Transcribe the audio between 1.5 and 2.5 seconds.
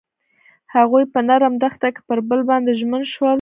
دښته کې پر بل